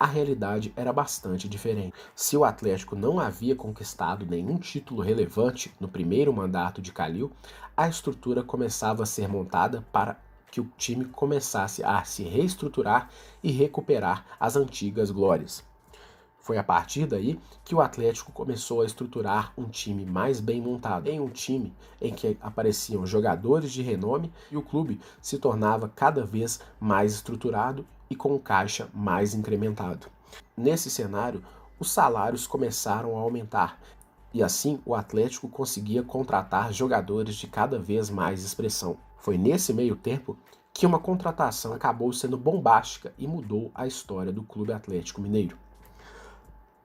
a 0.00 0.06
realidade 0.06 0.72
era 0.74 0.94
bastante 0.94 1.46
diferente. 1.46 1.92
Se 2.16 2.38
o 2.38 2.44
Atlético 2.44 2.96
não 2.96 3.20
havia 3.20 3.54
conquistado 3.54 4.24
nenhum 4.24 4.56
título 4.56 5.02
relevante 5.02 5.70
no 5.78 5.88
primeiro 5.88 6.32
mandato 6.32 6.80
de 6.80 6.90
Calil, 6.90 7.30
a 7.76 7.86
estrutura 7.86 8.42
começava 8.42 9.02
a 9.02 9.06
ser 9.06 9.28
montada 9.28 9.84
para 9.92 10.18
que 10.50 10.62
o 10.62 10.72
time 10.78 11.04
começasse 11.04 11.84
a 11.84 12.02
se 12.04 12.22
reestruturar 12.22 13.10
e 13.42 13.50
recuperar 13.52 14.24
as 14.40 14.56
antigas 14.56 15.10
glórias. 15.10 15.67
Foi 16.48 16.56
a 16.56 16.64
partir 16.64 17.04
daí 17.04 17.38
que 17.62 17.74
o 17.74 17.80
Atlético 17.82 18.32
começou 18.32 18.80
a 18.80 18.86
estruturar 18.86 19.52
um 19.54 19.68
time 19.68 20.06
mais 20.06 20.40
bem 20.40 20.62
montado, 20.62 21.06
em 21.06 21.20
um 21.20 21.28
time 21.28 21.74
em 22.00 22.10
que 22.10 22.38
apareciam 22.40 23.04
jogadores 23.04 23.70
de 23.70 23.82
renome 23.82 24.32
e 24.50 24.56
o 24.56 24.62
clube 24.62 24.98
se 25.20 25.36
tornava 25.36 25.92
cada 25.94 26.24
vez 26.24 26.58
mais 26.80 27.12
estruturado 27.12 27.86
e 28.08 28.16
com 28.16 28.38
caixa 28.38 28.88
mais 28.94 29.34
incrementado. 29.34 30.06
Nesse 30.56 30.88
cenário, 30.88 31.44
os 31.78 31.90
salários 31.90 32.46
começaram 32.46 33.14
a 33.18 33.20
aumentar 33.20 33.78
e 34.32 34.42
assim 34.42 34.80
o 34.86 34.94
Atlético 34.94 35.50
conseguia 35.50 36.02
contratar 36.02 36.72
jogadores 36.72 37.34
de 37.34 37.46
cada 37.46 37.78
vez 37.78 38.08
mais 38.08 38.42
expressão. 38.42 38.96
Foi 39.18 39.36
nesse 39.36 39.74
meio 39.74 39.94
tempo 39.94 40.34
que 40.72 40.86
uma 40.86 40.98
contratação 40.98 41.74
acabou 41.74 42.10
sendo 42.10 42.38
bombástica 42.38 43.12
e 43.18 43.26
mudou 43.26 43.70
a 43.74 43.86
história 43.86 44.32
do 44.32 44.42
Clube 44.42 44.72
Atlético 44.72 45.20
Mineiro. 45.20 45.58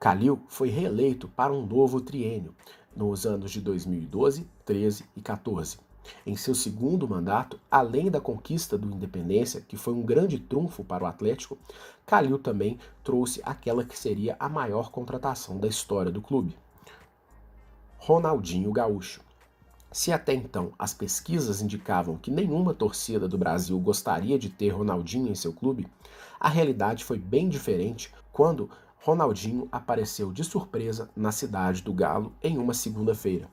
Calil 0.04 0.38
foi 0.48 0.68
reeleito 0.68 1.28
para 1.28 1.50
um 1.50 1.64
novo 1.64 1.98
triênio 1.98 2.54
nos 2.94 3.24
anos 3.24 3.50
de 3.50 3.58
2012, 3.62 4.46
13 4.62 5.06
e 5.16 5.22
14. 5.22 5.78
Em 6.26 6.36
seu 6.36 6.54
segundo 6.54 7.08
mandato, 7.08 7.58
além 7.70 8.10
da 8.10 8.20
conquista 8.20 8.76
do 8.76 8.86
Independência, 8.86 9.62
que 9.62 9.78
foi 9.78 9.94
um 9.94 10.02
grande 10.02 10.38
trunfo 10.38 10.84
para 10.84 11.04
o 11.04 11.06
Atlético, 11.06 11.56
Calil 12.04 12.38
também 12.38 12.78
trouxe 13.02 13.40
aquela 13.42 13.82
que 13.82 13.96
seria 13.96 14.36
a 14.38 14.46
maior 14.46 14.90
contratação 14.90 15.58
da 15.58 15.68
história 15.68 16.12
do 16.12 16.20
clube. 16.20 16.54
Ronaldinho 17.96 18.70
Gaúcho. 18.72 19.22
Se 19.90 20.12
até 20.12 20.34
então 20.34 20.74
as 20.78 20.92
pesquisas 20.92 21.62
indicavam 21.62 22.18
que 22.18 22.30
nenhuma 22.30 22.74
torcida 22.74 23.26
do 23.26 23.38
Brasil 23.38 23.80
gostaria 23.80 24.38
de 24.38 24.50
ter 24.50 24.68
Ronaldinho 24.68 25.30
em 25.30 25.34
seu 25.34 25.54
clube, 25.54 25.88
a 26.38 26.50
realidade 26.50 27.04
foi 27.04 27.18
bem 27.18 27.48
diferente 27.48 28.12
quando 28.30 28.68
Ronaldinho 29.04 29.68
apareceu 29.70 30.32
de 30.32 30.42
surpresa 30.42 31.10
na 31.14 31.30
cidade 31.30 31.82
do 31.82 31.92
Galo 31.92 32.32
em 32.42 32.56
uma 32.56 32.72
segunda-feira. 32.72 33.50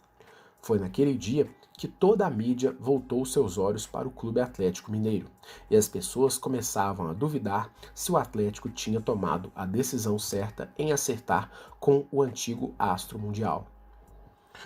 Foi 0.62 0.80
naquele 0.80 1.14
dia 1.14 1.46
que 1.74 1.90
toda 1.90 2.26
a 2.26 2.30
mídia 2.30 2.74
voltou 2.80 3.26
seus 3.26 3.58
olhos 3.58 3.86
para 3.86 4.08
o 4.08 4.12
Clube 4.12 4.40
Atlético 4.40 4.90
Mineiro 4.90 5.28
e 5.70 5.76
as 5.76 5.90
pessoas 5.90 6.38
começavam 6.38 7.10
a 7.10 7.14
duvidar 7.14 7.70
se 7.94 8.14
o 8.14 8.16
Atlético 8.16 8.70
tinha 8.70 9.02
tomado 9.02 9.52
a 9.54 9.66
decisão 9.66 10.18
certa 10.18 10.74
em 10.78 10.94
acertar 10.94 11.52
com 11.82 12.08
o 12.10 12.22
antigo 12.22 12.74
astro 12.80 13.20
mundial. 13.20 13.68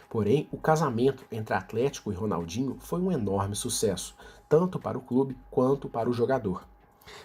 Porém, 0.08 0.48
o 0.52 0.58
casamento 0.58 1.26
entre 1.32 1.56
Atlético 1.56 2.12
e 2.12 2.16
Ronaldinho 2.16 2.78
foi 2.80 3.02
um 3.02 3.12
enorme 3.12 3.56
sucesso, 3.56 4.16
tanto 4.48 4.78
para 4.78 5.00
o 5.00 5.02
clube 5.02 5.36
quanto 5.50 5.90
para 5.90 6.08
o 6.08 6.14
jogador. 6.14 6.64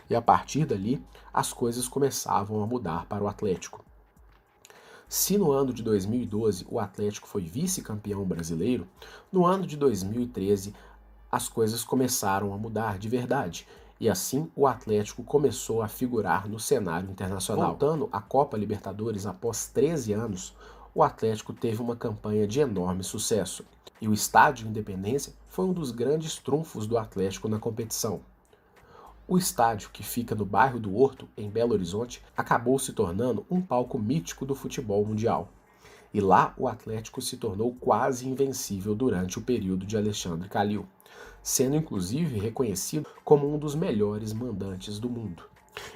E 0.09 0.15
a 0.15 0.23
partir 0.23 0.65
dali, 0.65 1.05
as 1.33 1.53
coisas 1.53 1.89
começavam 1.89 2.63
a 2.63 2.67
mudar 2.67 3.07
para 3.07 3.23
o 3.23 3.29
Atlético. 3.29 3.85
Se 5.09 5.37
no 5.37 5.51
ano 5.51 5.73
de 5.73 5.83
2012 5.83 6.67
o 6.69 6.79
Atlético 6.79 7.27
foi 7.27 7.43
vice-campeão 7.43 8.25
brasileiro, 8.25 8.87
no 9.33 9.45
ano 9.45 9.67
de 9.67 9.77
2013 9.77 10.73
as 11.31 11.49
coisas 11.49 11.83
começaram 11.83 12.53
a 12.53 12.57
mudar 12.57 12.99
de 12.99 13.09
verdade. 13.09 13.67
E 13.99 14.09
assim 14.09 14.51
o 14.55 14.67
Atlético 14.67 15.23
começou 15.23 15.83
a 15.83 15.89
figurar 15.89 16.49
no 16.49 16.59
cenário 16.59 17.11
internacional. 17.11 17.71
Voltando 17.71 18.09
à 18.13 18.21
Copa 18.21 18.57
Libertadores 18.57 19.27
após 19.27 19.67
13 19.67 20.13
anos, 20.13 20.55
o 20.95 21.03
Atlético 21.03 21.53
teve 21.53 21.83
uma 21.83 21.97
campanha 21.97 22.47
de 22.47 22.61
enorme 22.61 23.05
sucesso. 23.05 23.65
E 24.01 24.09
o 24.09 24.15
Estádio 24.15 24.69
Independência 24.69 25.35
foi 25.49 25.67
um 25.67 25.73
dos 25.73 25.91
grandes 25.91 26.39
trunfos 26.39 26.87
do 26.87 26.97
Atlético 26.97 27.49
na 27.49 27.59
competição. 27.59 28.21
O 29.33 29.39
estádio, 29.39 29.91
que 29.93 30.03
fica 30.03 30.35
no 30.35 30.45
bairro 30.45 30.81
do 30.81 30.93
Horto, 30.97 31.29
em 31.37 31.49
Belo 31.49 31.73
Horizonte, 31.73 32.21
acabou 32.37 32.81
se 32.81 32.93
tornando 32.93 33.47
um 33.49 33.63
palco 33.63 33.97
mítico 33.97 34.45
do 34.45 34.57
futebol 34.57 35.07
mundial. 35.07 35.53
E 36.13 36.21
lá 36.21 36.53
o 36.59 36.67
Atlético 36.67 37.23
se 37.23 37.37
tornou 37.37 37.77
quase 37.77 38.29
invencível 38.29 38.93
durante 38.93 39.39
o 39.39 39.43
período 39.43 39.87
de 39.87 39.97
Alexandre 39.97 40.49
Calil, 40.49 40.85
sendo 41.45 41.77
inclusive 41.77 42.41
reconhecido 42.41 43.07
como 43.23 43.49
um 43.55 43.57
dos 43.57 43.77
melhores 43.77 44.33
mandantes 44.33 44.99
do 44.99 45.09
mundo. 45.09 45.45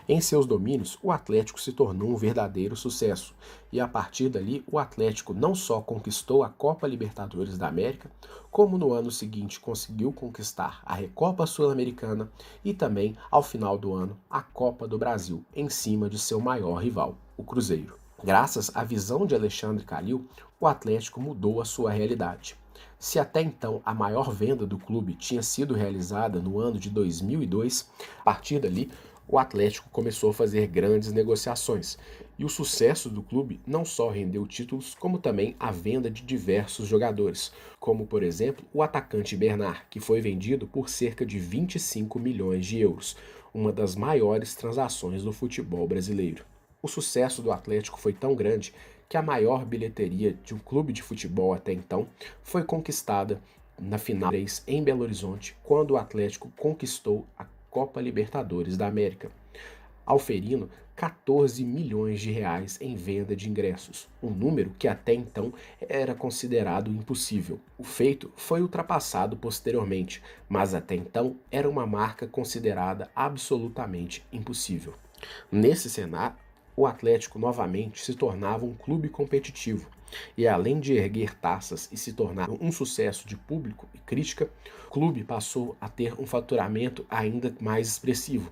Em 0.09 0.21
seus 0.21 0.47
domínios, 0.47 0.99
o 1.03 1.11
Atlético 1.11 1.61
se 1.61 1.73
tornou 1.73 2.11
um 2.11 2.17
verdadeiro 2.17 2.77
sucesso, 2.77 3.35
e 3.73 3.81
a 3.81 3.89
partir 3.89 4.29
dali, 4.29 4.65
o 4.71 4.79
Atlético 4.79 5.35
não 5.35 5.55
só 5.55 5.81
conquistou 5.81 6.43
a 6.43 6.49
Copa 6.49 6.87
Libertadores 6.87 7.59
da 7.59 7.69
América, 7.69 8.11
como 8.51 8.79
no 8.79 8.93
ano 8.93 9.11
seguinte 9.11 9.59
conseguiu 9.59 10.13
conquistar 10.13 10.81
a 10.85 10.95
Recopa 10.95 11.47
Sul-Americana 11.47 12.31
e 12.65 12.73
também, 12.73 13.17
ao 13.31 13.43
final 13.43 13.77
do 13.77 13.93
ano, 13.93 14.17
a 14.31 14.43
Copa 14.43 14.87
do 14.87 14.99
Brasil, 14.99 15.45
em 15.55 15.69
cima 15.69 16.09
de 16.09 16.19
seu 16.19 16.41
maior 16.41 16.77
rival, 16.77 17.17
o 17.37 17.43
Cruzeiro. 17.43 17.99
Graças 18.23 18.71
à 18.75 18.85
visão 18.85 19.27
de 19.27 19.35
Alexandre 19.35 19.85
Calil, 19.85 20.27
o 20.61 20.67
Atlético 20.67 21.21
mudou 21.21 21.61
a 21.61 21.65
sua 21.65 21.91
realidade. 21.91 22.57
Se 22.99 23.19
até 23.19 23.43
então 23.43 23.83
a 23.85 23.93
maior 23.93 24.31
venda 24.31 24.67
do 24.67 24.79
clube 24.79 25.15
tinha 25.15 25.43
sido 25.43 25.75
realizada 25.75 26.41
no 26.41 26.59
ano 26.59 26.79
de 26.79 26.89
2002, 26.89 27.91
a 28.21 28.23
partir 28.23 28.61
dali 28.61 28.91
o 29.27 29.39
Atlético 29.39 29.89
começou 29.91 30.31
a 30.31 30.35
fazer 30.35 30.67
grandes 30.67 31.13
negociações. 31.13 31.99
E 32.39 32.45
o 32.45 32.49
sucesso 32.49 33.09
do 33.09 33.23
clube 33.23 33.61
não 33.67 33.85
só 33.85 34.09
rendeu 34.09 34.47
títulos, 34.47 34.95
como 34.95 35.19
também 35.19 35.55
a 35.59 35.71
venda 35.71 36.11
de 36.11 36.23
diversos 36.23 36.87
jogadores, 36.87 37.53
como 37.79 38.07
por 38.07 38.23
exemplo 38.23 38.65
o 38.73 38.83
atacante 38.83 39.37
Bernard, 39.37 39.83
que 39.89 40.01
foi 40.01 40.21
vendido 40.21 40.67
por 40.67 40.89
cerca 40.89 41.25
de 41.25 41.39
25 41.39 42.19
milhões 42.19 42.67
de 42.67 42.81
euros, 42.81 43.17
uma 43.53 43.73
das 43.73 43.95
maiores 43.95 44.55
transações 44.55 45.23
do 45.23 45.33
futebol 45.33 45.87
brasileiro. 45.87 46.45
O 46.83 46.89
sucesso 46.89 47.41
do 47.41 47.53
Atlético 47.53 47.99
foi 47.99 48.13
tão 48.13 48.35
grande 48.35 48.75
que 49.09 49.17
a 49.17 49.23
maior 49.23 49.65
bilheteria 49.65 50.37
de 50.45 50.55
um 50.55 50.59
clube 50.59 50.93
de 50.93 51.03
futebol 51.03 51.55
até 51.55 51.73
então 51.73 52.09
foi 52.43 52.65
conquistada 52.65 53.41
na 53.79 53.99
final 53.99 54.33
em 54.67 54.83
Belo 54.83 55.03
Horizonte, 55.03 55.57
quando 55.63 55.93
o 55.93 55.97
Atlético 55.97 56.53
conquistou 56.57 57.25
a 57.39 57.45
Copa 57.75 58.01
Libertadores 58.01 58.77
da 58.77 58.87
América, 58.87 59.33
auferindo 60.07 60.71
14 60.95 61.65
milhões 61.65 62.21
de 62.21 62.31
reais 62.31 62.79
em 62.81 62.95
venda 62.95 63.35
de 63.35 63.51
ingressos, 63.51 64.09
um 64.23 64.31
número 64.31 64.71
que 64.79 64.87
até 64.87 65.13
então 65.13 65.53
era 65.81 66.15
considerado 66.15 66.89
impossível. 66.89 67.59
O 67.77 67.83
feito 67.83 68.33
foi 68.37 68.63
ultrapassado 68.63 69.37
posteriormente, 69.37 70.23
mas 70.49 70.73
até 70.73 70.95
então 70.95 71.35
era 71.51 71.69
uma 71.69 71.85
marca 71.85 72.29
considerada 72.29 73.11
absolutamente 73.13 74.25
impossível. 74.33 74.95
Nesse 75.51 75.91
cenário, 75.91 76.37
o 76.77 76.87
Atlético 76.87 77.41
novamente 77.41 78.05
se 78.05 78.15
tornava 78.15 78.65
um 78.65 78.75
clube 78.75 79.09
competitivo, 79.09 79.91
e 80.37 80.47
além 80.47 80.81
de 80.81 80.95
erguer 80.95 81.35
taças 81.35 81.89
e 81.93 81.97
se 81.97 82.13
tornar 82.13 82.51
um 82.51 82.71
sucesso 82.71 83.27
de 83.27 83.37
público 83.37 83.89
e 83.95 83.99
crítica, 83.99 84.49
o 84.87 84.91
clube 84.91 85.25
passou 85.25 85.77
a 85.81 85.89
ter 85.89 86.15
um 86.21 86.27
faturamento 86.27 87.05
ainda 87.09 87.55
mais 87.61 87.89
expressivo. 87.89 88.51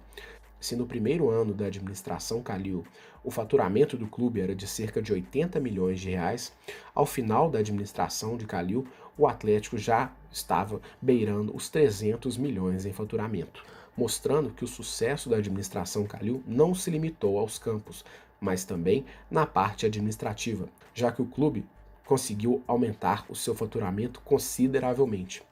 Se 0.60 0.76
no 0.76 0.86
primeiro 0.86 1.28
ano 1.28 1.52
da 1.52 1.66
administração 1.66 2.42
Calil 2.42 2.84
o 3.24 3.30
faturamento 3.30 3.96
do 3.96 4.06
clube 4.06 4.40
era 4.40 4.54
de 4.54 4.66
cerca 4.66 5.00
de 5.00 5.12
80 5.12 5.60
milhões 5.60 6.00
de 6.00 6.10
reais, 6.10 6.52
ao 6.94 7.06
final 7.06 7.50
da 7.50 7.58
administração 7.58 8.36
de 8.36 8.46
Calil 8.46 8.86
o 9.16 9.26
Atlético 9.26 9.76
já 9.78 10.10
estava 10.30 10.80
beirando 11.00 11.54
os 11.54 11.68
300 11.68 12.36
milhões 12.36 12.86
em 12.86 12.92
faturamento, 12.92 13.64
mostrando 13.96 14.50
que 14.50 14.64
o 14.64 14.68
sucesso 14.68 15.28
da 15.28 15.36
administração 15.36 16.04
Calil 16.04 16.42
não 16.46 16.74
se 16.74 16.90
limitou 16.90 17.38
aos 17.38 17.58
campos, 17.58 18.04
mas 18.40 18.64
também 18.64 19.04
na 19.30 19.46
parte 19.46 19.86
administrativa, 19.86 20.68
já 20.94 21.10
que 21.10 21.22
o 21.22 21.26
clube 21.26 21.66
conseguiu 22.04 22.62
aumentar 22.66 23.24
o 23.28 23.34
seu 23.34 23.54
faturamento 23.54 24.20
consideravelmente. 24.20 25.42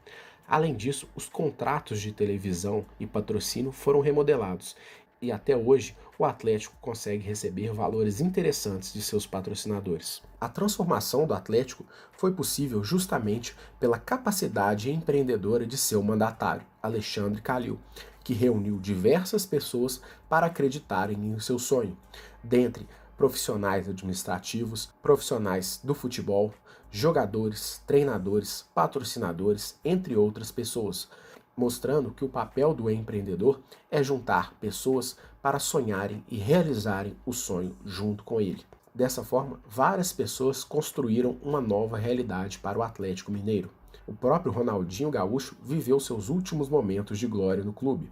Além 0.47 0.75
disso, 0.75 1.09
os 1.15 1.29
contratos 1.29 2.01
de 2.01 2.11
televisão 2.11 2.85
e 2.99 3.07
patrocínio 3.07 3.71
foram 3.71 4.01
remodelados 4.01 4.77
e 5.23 5.31
até 5.31 5.57
hoje 5.57 5.97
o 6.19 6.25
Atlético 6.25 6.75
consegue 6.81 7.23
receber 7.23 7.73
valores 7.73 8.21
interessantes 8.21 8.93
de 8.93 9.03
seus 9.03 9.27
patrocinadores. 9.27 10.23
A 10.41 10.49
transformação 10.49 11.27
do 11.27 11.35
Atlético 11.35 11.85
foi 12.13 12.33
possível 12.33 12.83
justamente 12.83 13.55
pela 13.79 13.99
capacidade 13.99 14.91
empreendedora 14.91 15.67
de 15.67 15.77
seu 15.77 16.03
mandatário, 16.03 16.67
Alexandre 16.83 17.41
Calil, 17.41 17.79
que 18.25 18.35
reuniu 18.35 18.79
diversas 18.79 19.47
pessoas 19.47 20.01
para 20.29 20.47
acreditarem 20.47 21.17
em 21.17 21.39
seu 21.39 21.59
sonho, 21.59 21.97
dentre 22.43 22.87
profissionais 23.21 23.87
administrativos, 23.87 24.89
profissionais 25.03 25.79
do 25.85 25.93
futebol, 25.93 26.55
jogadores, 26.91 27.83
treinadores, 27.87 28.65
patrocinadores, 28.75 29.79
entre 29.85 30.17
outras 30.17 30.51
pessoas, 30.51 31.07
mostrando 31.55 32.13
que 32.13 32.25
o 32.25 32.31
papel 32.31 32.73
do 32.73 32.89
empreendedor 32.89 33.61
é 33.91 34.03
juntar 34.03 34.55
pessoas 34.55 35.19
para 35.43 35.59
sonharem 35.59 36.25
e 36.31 36.39
realizarem 36.39 37.15
o 37.27 37.35
sonho 37.35 37.77
junto 37.85 38.25
com 38.25 38.41
ele. 38.41 38.65
Dessa 38.95 39.23
forma, 39.23 39.61
várias 39.69 40.15
pessoas 40.15 40.65
construíram 40.65 41.37
uma 41.43 41.61
nova 41.61 41.99
realidade 41.99 42.59
para 42.59 42.79
o 42.79 42.83
Atlético 42.83 43.31
Mineiro. 43.31 43.69
O 44.07 44.15
próprio 44.15 44.51
Ronaldinho 44.51 45.11
Gaúcho 45.11 45.55
viveu 45.63 46.01
seus 46.01 46.31
últimos 46.31 46.71
momentos 46.71 47.19
de 47.19 47.27
glória 47.27 47.63
no 47.63 47.75
clube 47.75 48.11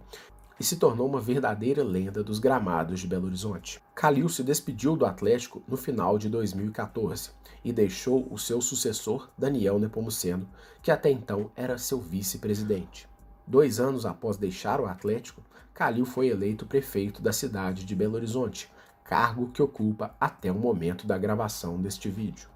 e 0.59 0.63
se 0.63 0.75
tornou 0.75 1.07
uma 1.07 1.21
verdadeira 1.21 1.83
lenda 1.83 2.23
dos 2.23 2.37
gramados 2.37 2.99
de 2.99 3.07
Belo 3.07 3.27
Horizonte. 3.27 3.81
Calil 3.95 4.27
se 4.27 4.43
despediu 4.43 4.95
do 4.95 5.05
Atlético 5.05 5.63
no 5.67 5.77
final 5.77 6.17
de 6.17 6.27
2014 6.27 7.31
e 7.63 7.71
deixou 7.71 8.27
o 8.29 8.37
seu 8.37 8.61
sucessor, 8.61 9.29
Daniel 9.37 9.79
Nepomuceno, 9.79 10.49
que 10.81 10.91
até 10.91 11.09
então 11.09 11.51
era 11.55 11.77
seu 11.77 11.99
vice-presidente. 11.99 13.07
Dois 13.47 13.79
anos 13.79 14.05
após 14.05 14.37
deixar 14.37 14.81
o 14.81 14.85
Atlético, 14.85 15.41
Calil 15.73 16.05
foi 16.05 16.27
eleito 16.27 16.65
prefeito 16.65 17.21
da 17.21 17.31
cidade 17.31 17.85
de 17.85 17.95
Belo 17.95 18.15
Horizonte, 18.15 18.69
cargo 19.03 19.49
que 19.51 19.61
ocupa 19.61 20.13
até 20.19 20.51
o 20.51 20.55
momento 20.55 21.07
da 21.07 21.17
gravação 21.17 21.81
deste 21.81 22.09
vídeo. 22.09 22.49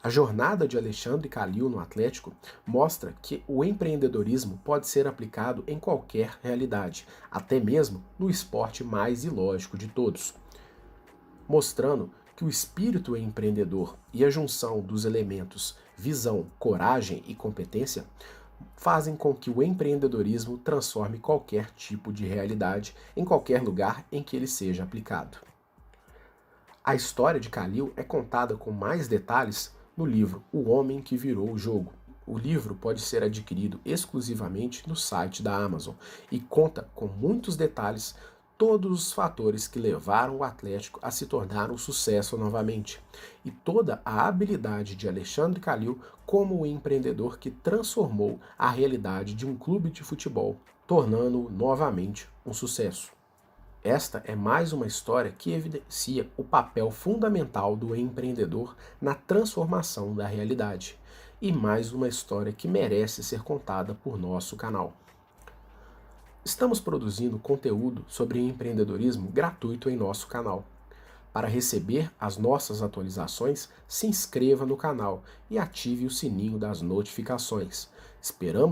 A 0.00 0.08
jornada 0.08 0.68
de 0.68 0.78
Alexandre 0.78 1.28
Calil 1.28 1.68
no 1.68 1.80
Atlético 1.80 2.32
mostra 2.64 3.16
que 3.20 3.42
o 3.48 3.64
empreendedorismo 3.64 4.60
pode 4.64 4.86
ser 4.86 5.08
aplicado 5.08 5.64
em 5.66 5.76
qualquer 5.76 6.38
realidade, 6.40 7.04
até 7.28 7.58
mesmo 7.58 8.04
no 8.16 8.30
esporte 8.30 8.84
mais 8.84 9.24
ilógico 9.24 9.76
de 9.76 9.88
todos, 9.88 10.34
mostrando 11.48 12.12
que 12.36 12.44
o 12.44 12.48
espírito 12.48 13.16
empreendedor 13.16 13.96
e 14.12 14.24
a 14.24 14.30
junção 14.30 14.80
dos 14.80 15.04
elementos 15.04 15.76
visão, 15.96 16.46
coragem 16.60 17.24
e 17.26 17.34
competência 17.34 18.04
fazem 18.76 19.16
com 19.16 19.34
que 19.34 19.50
o 19.50 19.60
empreendedorismo 19.60 20.58
transforme 20.58 21.18
qualquer 21.18 21.72
tipo 21.72 22.12
de 22.12 22.24
realidade 22.24 22.94
em 23.16 23.24
qualquer 23.24 23.60
lugar 23.60 24.06
em 24.12 24.22
que 24.22 24.36
ele 24.36 24.46
seja 24.46 24.84
aplicado. 24.84 25.38
A 26.84 26.94
história 26.94 27.40
de 27.40 27.50
Calil 27.50 27.92
é 27.96 28.04
contada 28.04 28.56
com 28.56 28.70
mais 28.70 29.08
detalhes 29.08 29.76
no 29.98 30.06
livro 30.06 30.44
O 30.52 30.70
Homem 30.70 31.02
que 31.02 31.16
Virou 31.16 31.50
o 31.50 31.58
Jogo. 31.58 31.92
O 32.24 32.38
livro 32.38 32.72
pode 32.72 33.00
ser 33.00 33.24
adquirido 33.24 33.80
exclusivamente 33.84 34.88
no 34.88 34.94
site 34.94 35.42
da 35.42 35.56
Amazon 35.56 35.96
e 36.30 36.38
conta 36.38 36.88
com 36.94 37.08
muitos 37.08 37.56
detalhes 37.56 38.14
todos 38.56 39.06
os 39.06 39.12
fatores 39.12 39.66
que 39.66 39.80
levaram 39.80 40.36
o 40.36 40.44
Atlético 40.44 41.00
a 41.02 41.10
se 41.10 41.26
tornar 41.26 41.72
um 41.72 41.76
sucesso 41.76 42.36
novamente, 42.36 43.00
e 43.44 43.50
toda 43.50 44.00
a 44.04 44.28
habilidade 44.28 44.94
de 44.94 45.08
Alexandre 45.08 45.58
Calil 45.58 46.00
como 46.24 46.60
o 46.60 46.66
empreendedor 46.66 47.38
que 47.38 47.50
transformou 47.50 48.38
a 48.56 48.70
realidade 48.70 49.34
de 49.34 49.46
um 49.46 49.56
clube 49.56 49.90
de 49.90 50.04
futebol, 50.04 50.60
tornando-o 50.86 51.50
novamente 51.50 52.28
um 52.46 52.52
sucesso. 52.52 53.17
Esta 53.88 54.22
é 54.26 54.36
mais 54.36 54.74
uma 54.74 54.86
história 54.86 55.32
que 55.32 55.50
evidencia 55.50 56.28
o 56.36 56.44
papel 56.44 56.90
fundamental 56.90 57.74
do 57.74 57.96
empreendedor 57.96 58.76
na 59.00 59.14
transformação 59.14 60.14
da 60.14 60.26
realidade, 60.26 60.98
e 61.40 61.50
mais 61.50 61.90
uma 61.90 62.06
história 62.06 62.52
que 62.52 62.68
merece 62.68 63.24
ser 63.24 63.42
contada 63.42 63.94
por 63.94 64.18
nosso 64.18 64.56
canal. 64.56 64.92
Estamos 66.44 66.80
produzindo 66.80 67.38
conteúdo 67.38 68.04
sobre 68.06 68.46
empreendedorismo 68.46 69.30
gratuito 69.30 69.88
em 69.88 69.96
nosso 69.96 70.26
canal. 70.26 70.66
Para 71.32 71.48
receber 71.48 72.12
as 72.20 72.36
nossas 72.36 72.82
atualizações, 72.82 73.70
se 73.86 74.06
inscreva 74.06 74.66
no 74.66 74.76
canal 74.76 75.22
e 75.48 75.58
ative 75.58 76.04
o 76.04 76.10
sininho 76.10 76.58
das 76.58 76.82
notificações. 76.82 77.88
Esperamos 78.20 78.58